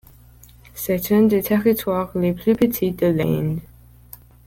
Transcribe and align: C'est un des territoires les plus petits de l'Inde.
C'est 0.73 1.11
un 1.11 1.21
des 1.27 1.43
territoires 1.43 2.09
les 2.17 2.33
plus 2.33 2.55
petits 2.55 2.91
de 2.91 3.05
l'Inde. 3.05 3.59